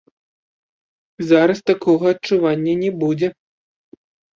Зараз 1.29 1.59
такога 1.69 2.05
адчування 2.15 2.73
не 2.85 2.95
будзе. 3.01 3.27